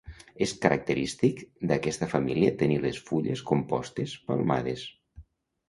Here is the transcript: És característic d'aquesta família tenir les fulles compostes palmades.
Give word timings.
És 0.43 0.53
característic 0.61 1.43
d'aquesta 1.73 2.09
família 2.15 2.55
tenir 2.63 2.79
les 2.87 3.03
fulles 3.11 3.47
compostes 3.53 4.17
palmades. 4.33 4.91